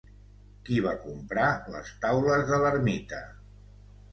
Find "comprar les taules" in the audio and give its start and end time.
1.03-2.49